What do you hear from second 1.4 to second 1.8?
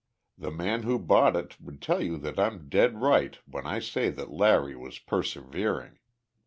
would